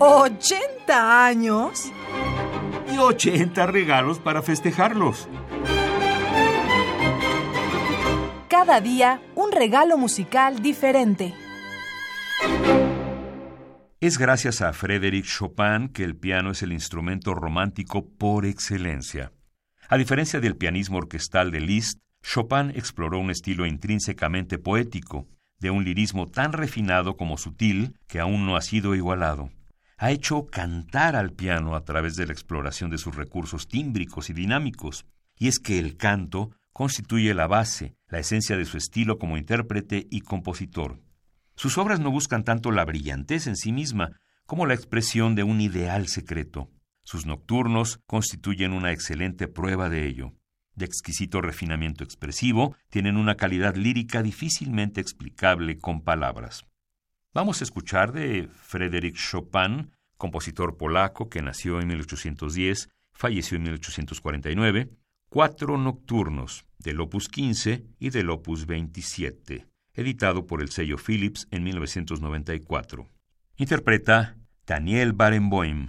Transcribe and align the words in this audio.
¿80 0.00 1.26
años? 1.26 1.92
Y 2.90 2.96
80 2.96 3.66
regalos 3.66 4.18
para 4.18 4.40
festejarlos. 4.40 5.28
Cada 8.48 8.80
día 8.80 9.20
un 9.34 9.52
regalo 9.52 9.98
musical 9.98 10.62
diferente. 10.62 11.34
Es 14.00 14.16
gracias 14.16 14.62
a 14.62 14.72
Frédéric 14.72 15.26
Chopin 15.26 15.90
que 15.90 16.04
el 16.04 16.16
piano 16.16 16.52
es 16.52 16.62
el 16.62 16.72
instrumento 16.72 17.34
romántico 17.34 18.08
por 18.08 18.46
excelencia. 18.46 19.32
A 19.90 19.98
diferencia 19.98 20.40
del 20.40 20.56
pianismo 20.56 20.96
orquestal 20.96 21.50
de 21.50 21.60
Liszt, 21.60 21.98
Chopin 22.22 22.70
exploró 22.74 23.18
un 23.18 23.30
estilo 23.30 23.66
intrínsecamente 23.66 24.56
poético, 24.56 25.28
de 25.58 25.70
un 25.70 25.84
lirismo 25.84 26.26
tan 26.26 26.54
refinado 26.54 27.18
como 27.18 27.36
sutil 27.36 27.98
que 28.08 28.18
aún 28.18 28.46
no 28.46 28.56
ha 28.56 28.62
sido 28.62 28.94
igualado. 28.94 29.50
Ha 30.02 30.12
hecho 30.12 30.46
cantar 30.46 31.14
al 31.14 31.32
piano 31.32 31.76
a 31.76 31.84
través 31.84 32.16
de 32.16 32.24
la 32.24 32.32
exploración 32.32 32.88
de 32.88 32.96
sus 32.96 33.14
recursos 33.14 33.68
tímbricos 33.68 34.30
y 34.30 34.32
dinámicos, 34.32 35.04
y 35.36 35.48
es 35.48 35.58
que 35.58 35.78
el 35.78 35.98
canto 35.98 36.52
constituye 36.72 37.34
la 37.34 37.46
base, 37.46 37.94
la 38.08 38.18
esencia 38.18 38.56
de 38.56 38.64
su 38.64 38.78
estilo 38.78 39.18
como 39.18 39.36
intérprete 39.36 40.06
y 40.10 40.22
compositor. 40.22 41.02
Sus 41.54 41.76
obras 41.76 42.00
no 42.00 42.10
buscan 42.10 42.44
tanto 42.44 42.70
la 42.70 42.86
brillantez 42.86 43.46
en 43.46 43.56
sí 43.56 43.72
misma 43.72 44.18
como 44.46 44.64
la 44.64 44.72
expresión 44.72 45.34
de 45.34 45.42
un 45.42 45.60
ideal 45.60 46.08
secreto. 46.08 46.70
Sus 47.04 47.26
nocturnos 47.26 48.00
constituyen 48.06 48.72
una 48.72 48.92
excelente 48.92 49.48
prueba 49.48 49.90
de 49.90 50.06
ello 50.06 50.32
de 50.76 50.86
exquisito 50.86 51.40
refinamiento 51.40 52.04
expresivo, 52.04 52.74
tienen 52.88 53.16
una 53.16 53.36
calidad 53.36 53.76
lírica 53.76 54.22
difícilmente 54.22 55.00
explicable 55.00 55.78
con 55.78 56.00
palabras. 56.00 56.64
Vamos 57.32 57.60
a 57.60 57.64
escuchar 57.64 58.10
de 58.10 58.48
Frédéric 58.48 59.14
Chopin, 59.14 59.92
compositor 60.16 60.76
polaco 60.76 61.28
que 61.28 61.42
nació 61.42 61.80
en 61.80 61.86
1810, 61.86 62.88
falleció 63.12 63.56
en 63.56 63.62
1849, 63.62 64.90
cuatro 65.28 65.78
nocturnos 65.78 66.64
del 66.78 67.00
opus 67.00 67.28
15 67.28 67.86
y 68.00 68.10
del 68.10 68.30
opus 68.30 68.66
27, 68.66 69.64
editado 69.94 70.48
por 70.48 70.60
el 70.60 70.70
sello 70.70 70.96
Philips 70.98 71.46
en 71.52 71.62
1994. 71.62 73.06
Interpreta 73.58 74.36
Daniel 74.66 75.12
Barenboim. 75.12 75.86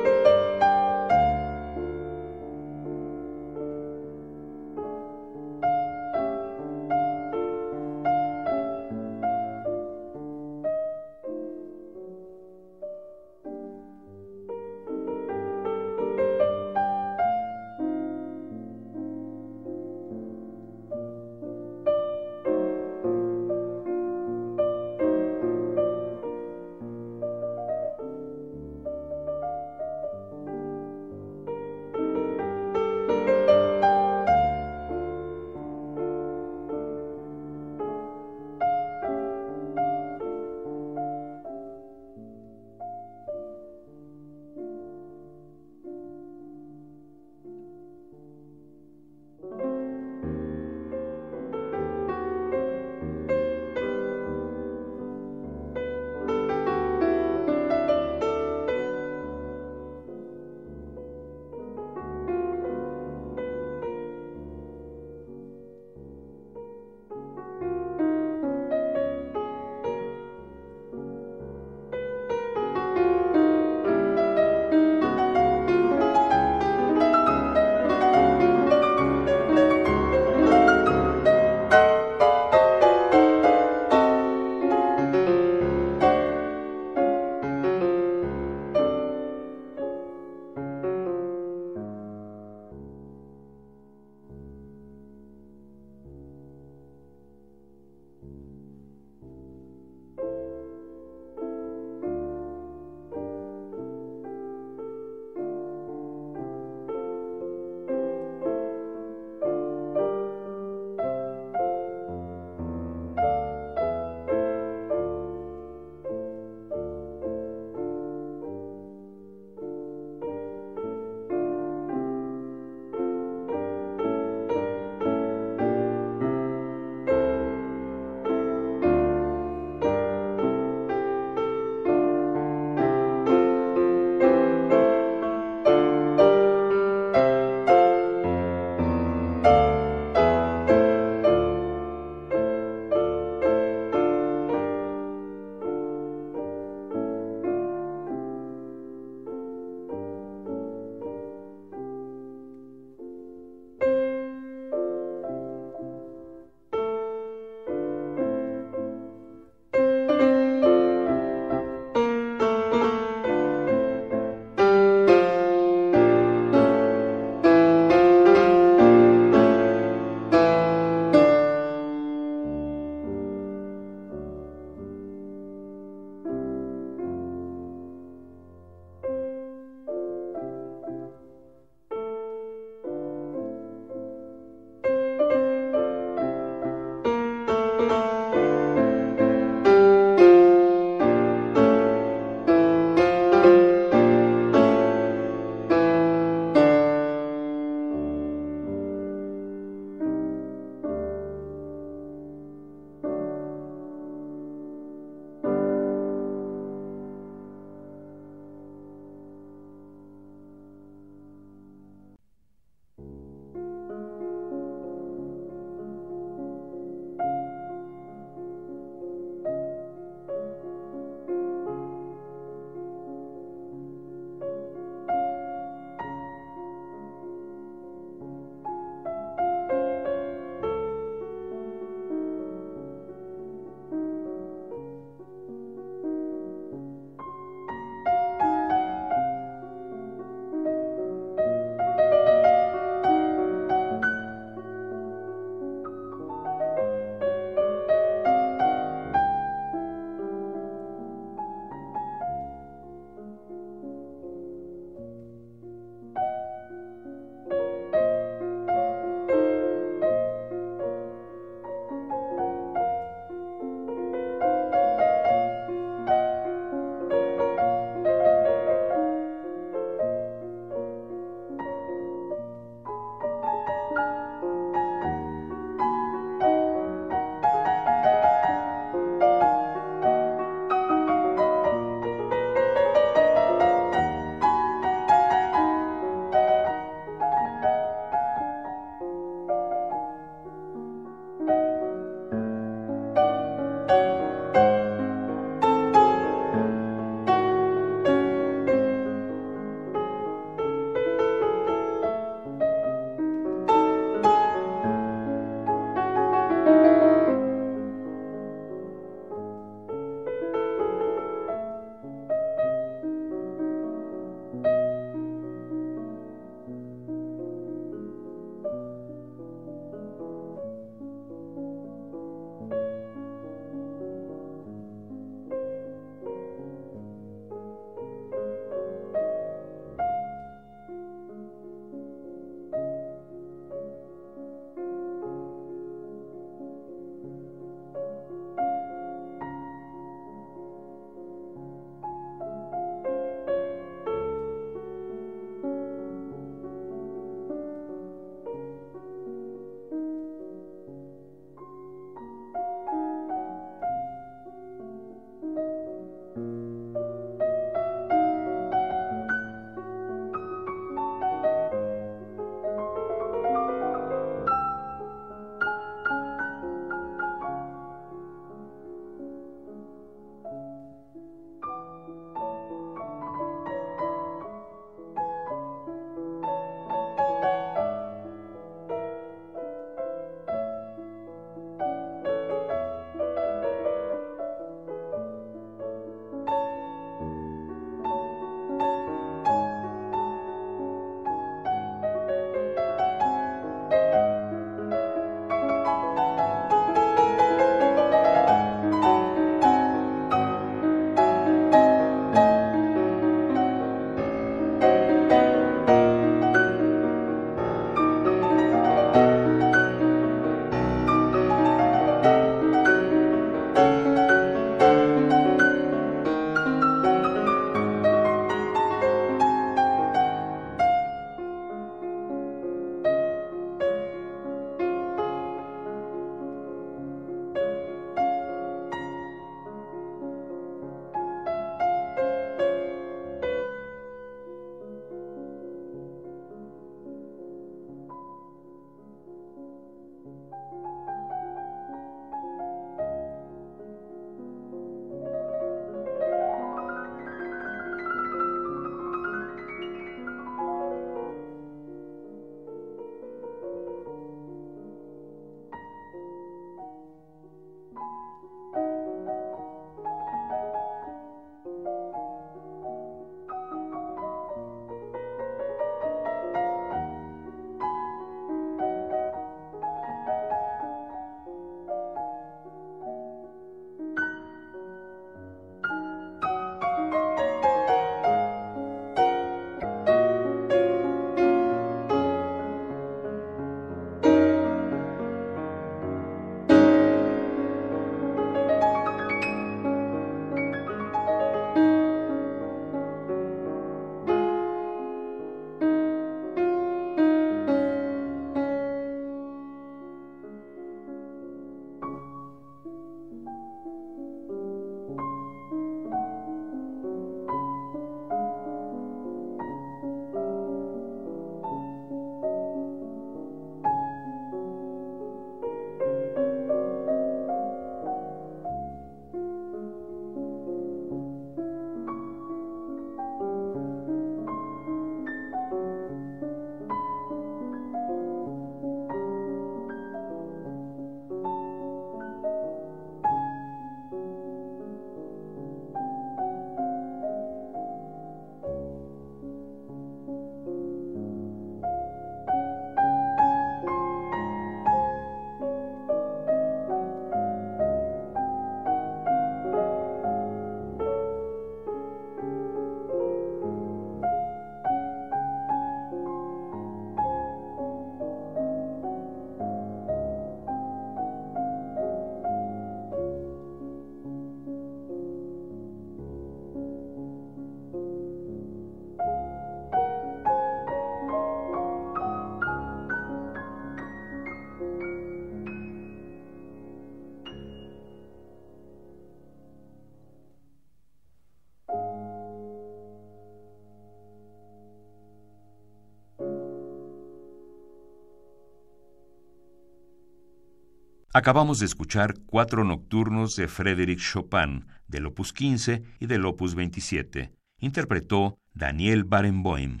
Acabamos 591.36 591.80
de 591.80 591.84
escuchar 591.84 592.34
cuatro 592.46 592.82
nocturnos 592.82 593.56
de 593.56 593.68
Frédéric 593.68 594.20
Chopin, 594.20 594.86
del 595.06 595.26
opus 595.26 595.52
15 595.52 596.02
y 596.18 596.24
del 596.24 596.46
opus 596.46 596.74
27. 596.74 597.52
Interpretó 597.78 598.58
Daniel 598.72 599.24
Barenboim. 599.24 600.00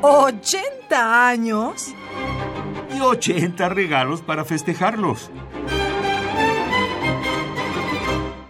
¿80 0.00 0.92
años? 0.92 1.94
Y 2.96 3.00
80 3.00 3.68
regalos 3.68 4.22
para 4.22 4.46
festejarlos. 4.46 5.30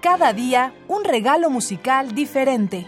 Cada 0.00 0.32
día 0.32 0.74
un 0.86 1.02
regalo 1.02 1.50
musical 1.50 2.14
diferente. 2.14 2.86